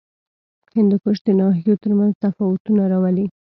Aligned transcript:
هندوکش 0.75 1.17
د 1.23 1.27
ناحیو 1.39 1.81
ترمنځ 1.83 2.13
تفاوتونه 2.23 2.81
راولي. 2.91 3.25